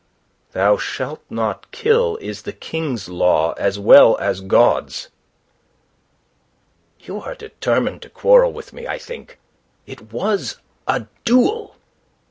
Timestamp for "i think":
8.87-9.39